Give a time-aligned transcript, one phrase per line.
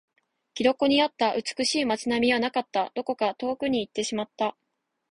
[0.55, 2.91] 記録にあった美しい街並みはなかった。
[2.95, 4.57] どこか遠くに行ってしまった。